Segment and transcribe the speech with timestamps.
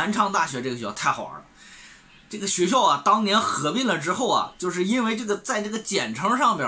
[0.00, 1.44] 南昌大学这个学校太好玩了。
[2.30, 6.66] 这个学校啊，当年合并了之后啊，就是因为这个在这个简称上边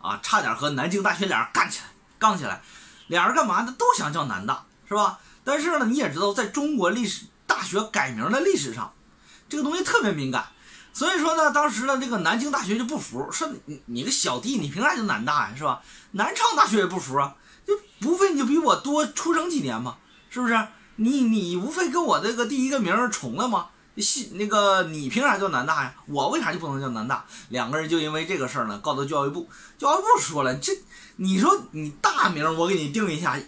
[0.00, 1.84] 啊，差点和南京大学俩人干起来，
[2.18, 2.60] 杠起来。
[3.06, 3.72] 俩人干嘛呢？
[3.78, 5.20] 都想叫南大，是吧？
[5.44, 8.92] 但是呢，你也知道，在中国历史大学改名的历史上，
[9.48, 10.46] 这个东西特别敏感。
[10.92, 15.80] 所以说呢，当时呢，这个南京大学就不服，说你你个小弟，你凭啥就南大呀，是吧？
[16.10, 19.98] 南昌大学也不服啊，就不费你就比我多出生几年嘛，
[20.30, 20.66] 是不是？
[20.96, 23.68] 你你无非跟我这个第一个名重了吗？
[23.98, 25.94] 系那个你凭啥叫南大呀？
[26.06, 27.26] 我为啥就不能叫南大？
[27.50, 29.46] 两个人就因为这个事儿呢，告到教育部。
[29.76, 30.72] 教育部说了，这
[31.16, 33.38] 你说你大名我给你定一下，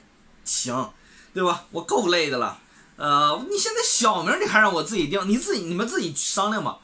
[0.44, 0.90] 行，
[1.32, 1.64] 对吧？
[1.70, 2.58] 我够累的了。
[2.96, 6.76] 呃，你现在小名你还让我自己定，你自己你们自己商量吧。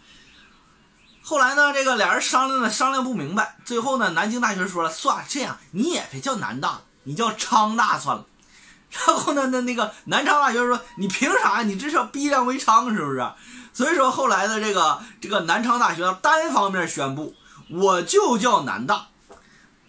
[1.23, 8.25] 后来呢，这个俩人商量呢商量不明白，最后呢，南京大学说了，算了，这样你也别叫南大，你叫昌大算了。
[8.91, 11.63] 然后呢，那那个南昌大学说，你凭啥？
[11.63, 13.25] 你这是要逼良为娼是不是？
[13.73, 17.35] 所以说后来的这个这个南昌大学单方面宣布，
[17.71, 19.07] 我就叫南大。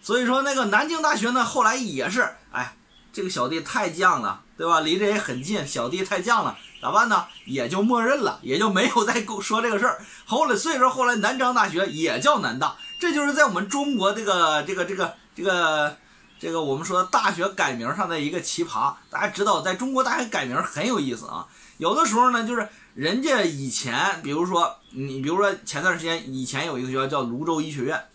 [0.03, 2.75] 所以说那个南京大学呢，后来也是，哎，
[3.11, 4.79] 这个小弟太犟了，对吧？
[4.81, 7.25] 离这也很近，小弟太犟了，咋办呢？
[7.45, 9.99] 也就默认了，也就没有再说这个事儿。
[10.25, 15.97] 后来所以说后来南昌大学也叫南大，这就是在我们中国这个这个这个这个
[16.41, 18.95] 这个我们说大学改名上的一个奇葩。
[19.09, 22.67] 大家知道，在中国大学改名很有意思啊，有的时候呢就是。
[22.93, 28.09] 人家以前，比如说你，比如说前段时间以前有一个学校叫泸州医学院，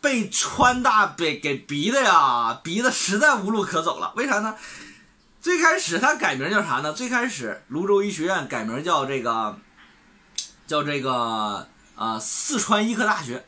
[0.00, 4.12] 被川大被给逼的呀，逼的实在无路可走了。
[4.16, 4.56] 为啥呢？
[5.40, 6.92] 最开始他改名叫啥呢？
[6.92, 9.56] 最开始泸州医学院改名叫这个，
[10.66, 13.46] 叫这个呃四川医科大学。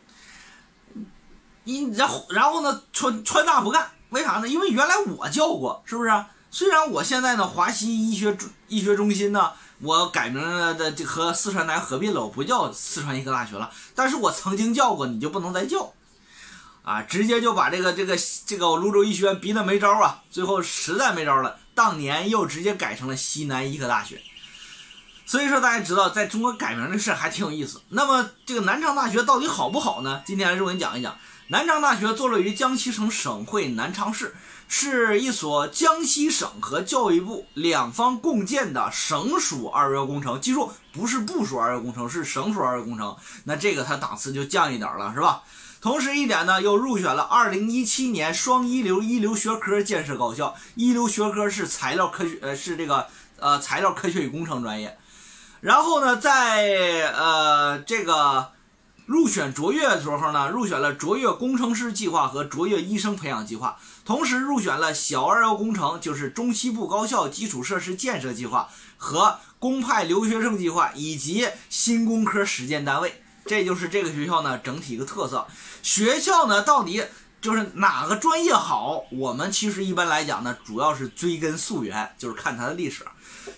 [1.65, 4.47] 你然后然后呢，川川大不干，为啥呢？
[4.47, 6.11] 因为原来我叫过，是不是？
[6.51, 8.37] 虽然我现在呢，华西医学
[8.69, 9.53] 医学中心呢。
[9.83, 13.73] 我改名了的，和四川大学合并了，我不叫四川医科大学了。
[13.95, 15.95] 但是我曾经叫过，你就不能再叫，
[16.83, 18.15] 啊，直接就把这个这个
[18.45, 24.21] 这个泸州医学院逼得没招啊，最后实在没招了，当年又直接改成了西南医科大学。
[25.31, 27.81] 所以说大家知道，在中国改名的事还挺有意思。
[27.91, 30.21] 那么这个南昌大学到底好不好呢？
[30.27, 31.17] 今天还是我给你讲一讲。
[31.51, 34.35] 南昌大学坐落于江西省省会南昌市。
[34.67, 43.17] 是一所江西省和教育部两方共建的省属二幺幺工程，记住不是部属二幺幺工程，是省属二幺工程。
[43.45, 45.45] 那这个它档次就降一点了，是吧？
[45.81, 53.07] 同时一点呢，又入选了二零一七年双一流一流学科建设高校，一流学科是材料科学，呃，是这个
[53.39, 54.99] 呃材料科学与工程专业。
[55.61, 58.53] 然后呢，在呃这个
[59.07, 63.79] 入选卓越的时候呢，入选了卓越工程师计划和卓越医生培养计划。
[64.05, 73.23] 同时入选了小二幺工程，就是中西部高校基础设施建设计划和公派留学生计划，以及新工科实践单位。
[73.47, 75.47] 这就是这个学校呢整体一个特色。
[75.83, 77.05] 学校呢到底
[77.41, 79.05] 就是哪个专业好？
[79.11, 83.05] 我们其实一般来讲呢，主要是追根溯源，就是看它的历史。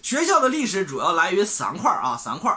[0.02, 2.56] 学校的历史主要来源于三块啊，三块。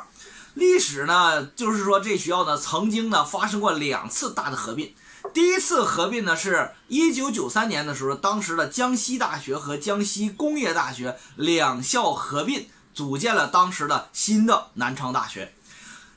[0.54, 4.94] 历史呢，就是说这学校呢曾经呢发生过两次大的合并。
[5.34, 15.56] 第一次合并呢，是一九九三年的时候，当时的江西大学和江西工业大学两校合并，组建了当时的新的南昌大学。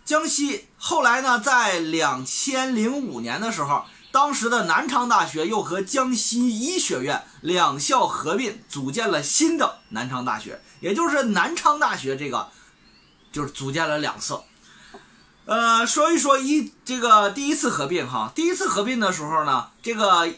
[0.04, 12.48] 江西后来呢，在两千零五年的时候，当时的南昌大学又和江西医学院两校合并，组建了新的南昌大学，也就是南昌大学这个，
[13.30, 14.41] 就是组建了两次。
[15.44, 20.28] 呃，说一说一这个第一次合并哈，第一次合并的时候呢，这个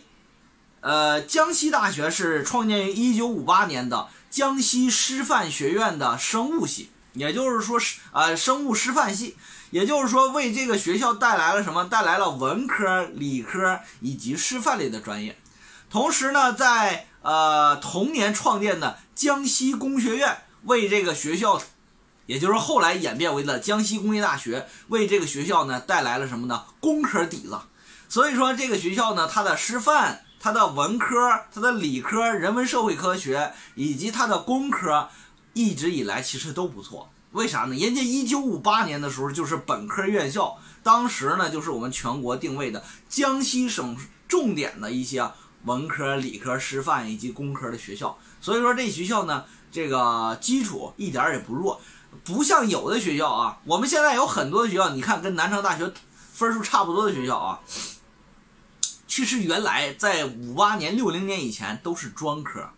[0.81, 9.37] 呃江西大学是创建于一九五八年的江西师范学院的生物系，也就是说是呃生物师范系，
[9.71, 11.84] 也就是说为这个学校带来了什么？
[11.84, 15.38] 带来了文科、理科以及师范类的专业。
[15.88, 21.60] 同时呢，在呃同年创建的江西工学院为这个学校。
[22.26, 26.62] 也就是后来演变为了江西工业大学，为这个学校呢带来了什么呢？
[26.79, 27.58] 工科底子。
[28.08, 35.08] 所以说这个学校呢，它的师范、它的文科、它的理科、人文社会科学以及它的工科，
[35.52, 37.11] 一直以来其实都不错。
[37.32, 37.76] 为啥呢？
[37.76, 45.31] 人家一九五八年的时候就是本科院校，当时呢就是我们全国定位的江西省重点的一些
[45.64, 48.19] 文科、理科、师范以及工科的学校。
[48.41, 51.81] 所以说这学校呢，这个基础一点也不弱。
[52.25, 55.93] 不像有的学校啊，我们现在有很多学校，你看跟南昌大学
[56.32, 57.61] 分数差不多的学校啊，
[59.06, 62.69] 其实原来在五八年、六零年以前都是专科，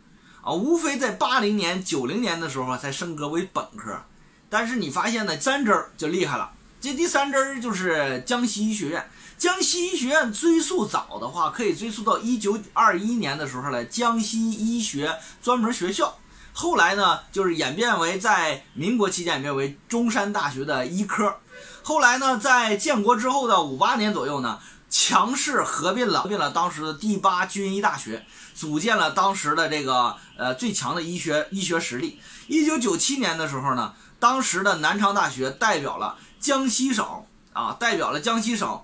[0.43, 4.03] 啊，无非在八零年、九零年的时候才升格为本科。
[4.51, 6.51] 但是你发现呢，三支儿就厉害了。
[6.81, 9.09] 这第三支儿就是江西医学院。
[9.39, 16.19] 江西医学院追溯早的话，可以追溯到一九二一年的时候呢，江西医学专门学校。
[16.53, 21.37] 后来呢，就是演变为在民国期间演变为中山大学的医科。
[21.83, 24.59] 后来呢，在建国之后的五八年左右呢，
[24.93, 32.21] 强势合并了，合并了当时的第八军医大学，组建了当时的这个呃最强的医学医学实力。
[32.47, 37.25] 一九九七年的时候呢，当时的南昌大学代表了江西省
[37.55, 38.83] 啊，代表了江西省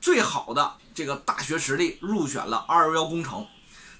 [0.00, 3.44] 最好的这个大学实力，入选了二幺幺工程。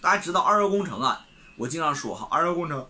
[0.01, 1.27] 大家知道二幺幺工程啊，
[1.57, 2.87] 我经常说哈，二幺工程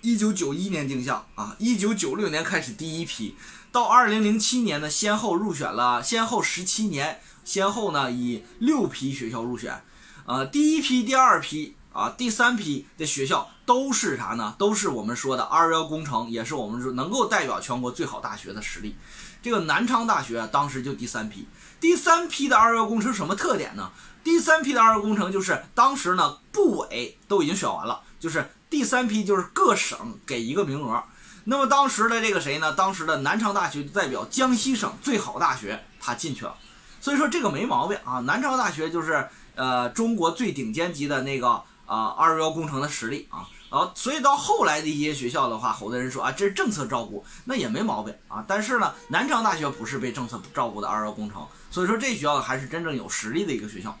[0.00, 3.36] 一九九一年定向啊，一九九六年开始第一批。
[3.76, 9.84] 到二零零七年呢，先后入选了，先后十七年，先后呢以六批学校入选，
[10.24, 14.54] 呃，第一批、第二批啊、第三批的学校都是啥呢？
[14.56, 18.96] 都是我们说的二幺幺工程，也是我们说能够代表全国最好大学的实力。
[19.42, 21.46] 这个南昌大学当时就第三批，
[21.78, 23.90] 第三批的二幺幺工程什么特点呢？
[24.24, 31.02] 第三批的二幺幺工程就是当时呢部委都已经选完了，就是第三批就是各省给一个名额。
[31.48, 32.72] 那么当时的这个谁呢？
[32.72, 36.52] 当时的南昌大学就代表江西省最好大学，他进去了。
[37.00, 38.18] 所以说这个没毛病啊。
[38.20, 43.46] 南昌大学就是呃中国最顶尖级的那个啊二幺幺工程的实力啊。
[43.70, 48.44] 啊，所以到后来的一些学校的话，好多人说啊这是政策照顾，那也没毛病啊。
[48.48, 53.96] 但是呢，南昌大学不是被政策照顾的二幺幺工程，所以说这学校还是真正有实力的一个学校。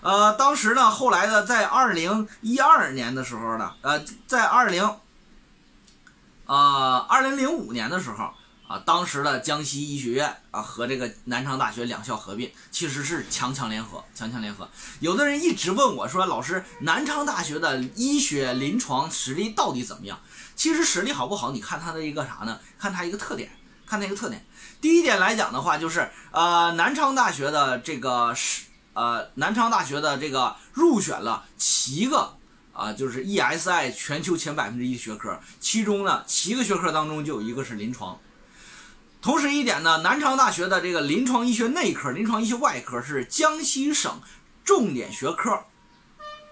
[0.00, 4.88] 呃，当时呢，后来呢，在二零一二年的时候呢，呃，在二零。
[6.48, 8.30] 呃，二零零五年的时候
[8.66, 14.66] 啊，当时的江西医学院啊和这个南昌大学两校合并，其实是强强联合，强强联合。
[15.00, 20.18] 有的人一直问我说：“老师，南昌大学的医学临床实力到底怎么样？”
[20.56, 22.58] 其实实力好不好，你看它的一个啥呢？
[22.78, 23.50] 看它一个特点，
[23.86, 24.42] 看它一个特点。
[24.80, 32.37] 第一点来讲的话，就是呃，南昌大学的这个是呃，南昌大学的这个入选了七个。
[32.78, 38.16] 啊，就是 ESI 全球前百分之一学科，其中呢七个学科当中就有一个是临床。
[39.20, 44.20] 同时一点呢，南昌大学的这个临床医学内科、临床医学外科是江西省
[44.64, 45.64] 重点学科。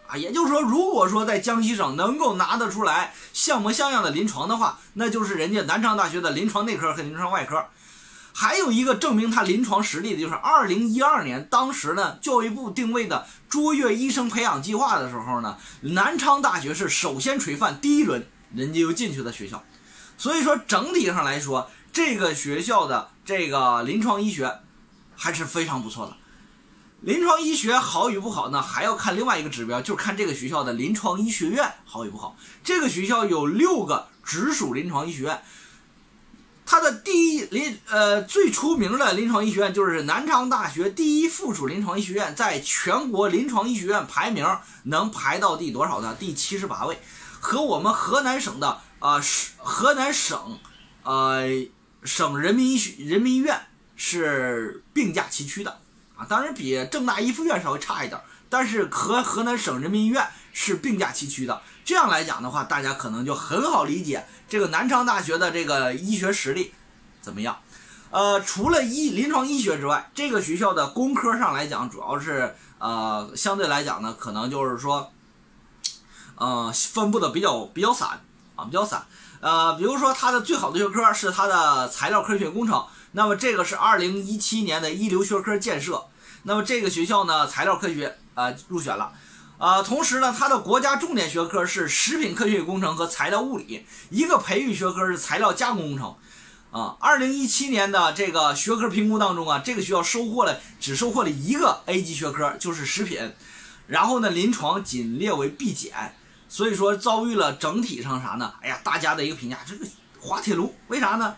[0.08, 7.67] 啊，也就是说，如果说在江西省能够拿得出来像模像样的临床的话，那就是人家南昌大学的临床内科和临床外科。
[8.38, 19.65] 还有一个证明他临床实力的，就是二零一二年，当时呢，教育部定位的卓越医生培养计划的时候呢，南昌大学是首先垂范第一轮，人家又进去的学校。
[20.19, 24.61] 所以说整体上来说，这个学校的这个临床医学
[25.15, 26.15] 还是非常不错的。
[27.00, 32.37] 临床医学好与不好呢，还要看另外一个指标，就是看这个学校的临床医学院好与不好。
[32.62, 35.41] 这个学校有六个直属临床医学院。
[36.66, 44.44] 它的第一临呃最出名的临床医学院就是南昌大学第一附属临床医学院，在全国临床医学院排名
[44.82, 46.16] 能排到第多少呢？
[46.18, 46.98] 第七十八位，
[47.38, 50.58] 和我们河南省的啊是河南省
[51.04, 51.46] 呃
[52.02, 53.60] 省人民医人民医院
[53.94, 55.80] 是并驾齐驱的。
[56.16, 58.18] 啊，当然比郑大一附院稍微差一点，
[58.56, 61.61] 但是和河南省人民医院是并驾齐驱的。
[61.85, 66.73] 这样来讲的话，大家可能就很好理解这个南昌大学的这个医学实力
[67.20, 67.58] 怎么样。
[68.11, 75.12] 呃，除了医临床医学之外，这个学校的工科上来讲，主要是呃相对来讲呢，可能就是说，
[76.37, 79.04] 呃分布的比较比较散啊，比较散。
[79.40, 86.07] 呃，比如说它的最好的学科是它的材料科学工程，那么这个是二零一七年的一流学科建设，
[86.47, 89.12] 那么这个学校呢，材料科学呃入选了。
[89.59, 96.15] 啊，同时呢，它的国家重点学科是食品科学与工程和材料物理，一个培育学科是材料加工工程。
[96.71, 103.33] 啊，二零一七年的这个学科评估当中啊，这个学校收获了只收获了一个 A 级学科，就是食品。
[103.88, 106.15] 然后呢，临床仅列为 B 减，
[106.49, 108.55] 所以说遭遇了整体上啥呢？
[108.62, 109.85] 哎呀，大家的一个评价，这个
[110.21, 111.35] 滑铁卢，为啥呢？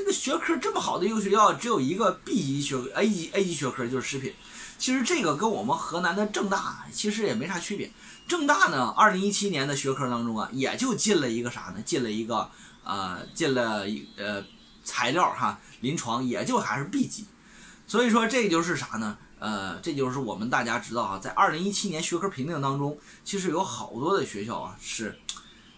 [0.00, 4.32] 这个学科这么好的一个学校，只有一个 B 级学 A 级 A 级学科就是食品。
[4.78, 7.92] 其实这个跟我们河南的郑大其实也没啥区别。
[8.26, 11.82] 郑大呢，二零一七年的学科当中啊，也就进了一个啥呢？
[11.84, 12.50] 进了一个
[12.82, 14.42] 呃，进了一呃
[14.82, 17.26] 材料哈，临床也就还是 B 级。
[17.86, 19.18] 所以说这就是啥呢？
[19.38, 25.18] 呃，这就是我们大家知道啊，在二零一七年学科评定当中，其实有好多的学校啊是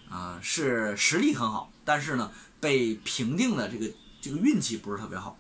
[0.09, 5.37] 啊是实力很好，但是呢被评定的这个这个运气不是特别好。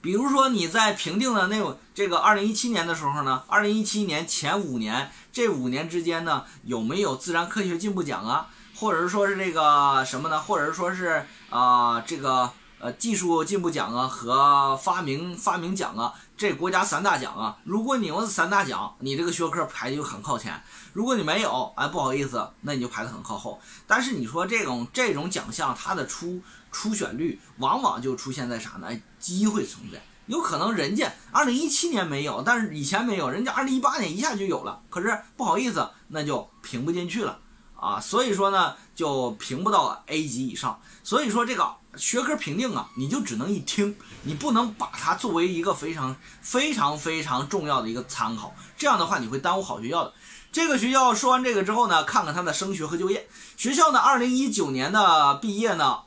[0.00, 8.46] 比如说你在评定的那这个二零一七年的时候呢，二零一七年前五年这五年之间呢，有没有自然科学进步奖啊，
[8.76, 10.40] 或者是说是这个什么呢？
[10.40, 17.58] 或者是说是啊这个呃技术进步奖啊和发明发明奖啊，这国家三大奖啊。
[17.64, 20.54] 如果你有这三大奖，你这个学科排的就很靠前；
[20.92, 23.60] 如果你没有，哎不好意思，那你就排的很靠后。
[23.88, 26.40] 但是你说这种这种奖项，它的出
[26.70, 28.88] 出选率往往就出现在啥呢？
[29.18, 30.00] 机会存在。
[30.26, 34.80] 有可能人家二零一七年没有，但是以前没有，人家二零一八年一下就有了。
[34.88, 37.36] 可是不好意思，那就评不进去了
[37.78, 37.98] 啊。
[37.98, 40.78] 所以说呢，就评不到 A 级以上。
[41.02, 48.54] 所以说这个学科评定啊，你就只能一听，你不能把它作为一个非常非常非常重要的一个参考。
[48.76, 50.12] 这样的话，你会耽误好学校的。
[50.52, 53.28] 这个学校说完这个之后呢，看看它的升学和就业。
[53.56, 56.00] 学校呢，二零一九年的毕业呢，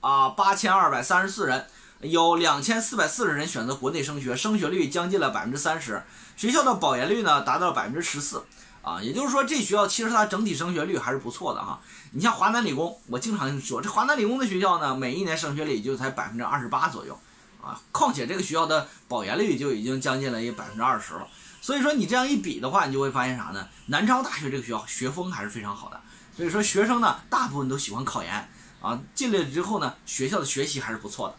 [0.00, 1.66] 啊，八千二百三十四人。
[2.02, 6.02] 有两千四百四十人选择国内升学，升学率将近了百分之三十。
[6.34, 8.42] 学校的保研率呢达到了百分之十四，
[8.82, 11.78] 啊，也就是说这学校其实它整体升学率还是不错的哈。
[12.12, 17.18] 你像华南理工，我经常说这华南理工的学校呢，每一年升学率也就才百分之二十八左右，
[17.62, 21.28] 啊，况且这个学校的保研率就已经将近了一百分之二十了。
[21.60, 23.68] 所以说你这样一比的话，你就会发现啥呢？
[23.86, 26.00] 南昌大学这个学校学风还是非常好的，
[26.34, 28.48] 所以说学生呢大部分都喜欢考研，
[28.80, 31.34] 啊，进来之后呢，学校的学习还是不错的。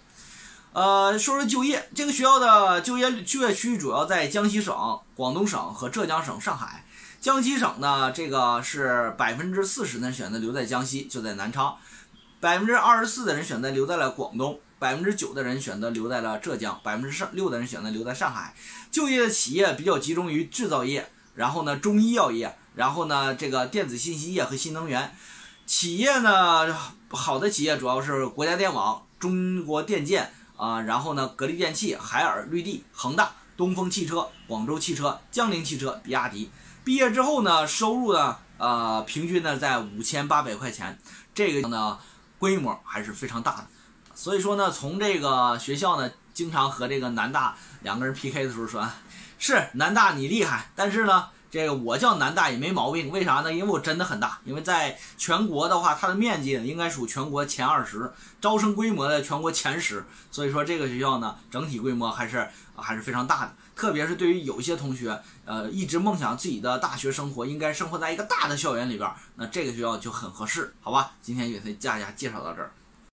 [0.74, 6.86] 呃，说说就业，这个学校的就业就业区主要在江西省、广东省和浙江省、上海。
[7.22, 11.78] 江西省呢，这个是百分之四十的人选择留在江西，就在南昌；
[12.40, 18.56] 百分之二十四的人选择留在了广东；百分之九的人选择留在了浙江；百分之六的人选择留在上海。
[18.90, 25.16] 就业的企业比较集中于制造业，然后呢，中医药业，然后呢，这个电子信息业和新能源。
[25.68, 26.76] 企业呢，
[27.10, 30.34] 好的企业主要是国家电网、中国电建。
[30.58, 36.52] 啊，然后呢，格力电器、海尔、绿地、恒大、东风汽车、广州汽车、江铃汽车、比亚迪，
[36.84, 41.00] 毕业之后呢，收入呢，呃，平均呢在五千八百块钱，
[41.34, 41.98] 这个呢
[42.40, 43.68] 规模还是非常大的。
[44.14, 48.88] 所以说呢，从这个学校呢，经常和这个南大两个人 PK 的时候说，
[49.38, 51.30] 是南大你厉害，但是呢。
[51.52, 53.52] 这个我叫南大也没毛病，为啥呢？
[53.52, 58.10] 因为我真的很大，因为在全国的话，它的面积应该属全国前二十，
[58.40, 62.48] 招生规模的全国前十，所以说这个学校呢，整体规模还是
[62.78, 63.54] 还是非常大的。
[63.82, 71.14] 特别是对于有些同学，呃，一直梦想自己的大学生活应该生活在一个大的校园里边，那这个学校就很合适，好吧？
[71.20, 72.70] 今天就给大家介绍到这儿。